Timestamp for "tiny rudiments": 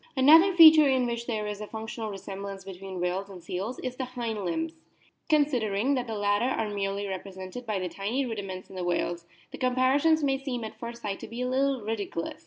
7.87-8.67